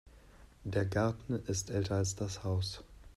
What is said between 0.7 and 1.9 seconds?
Garten ist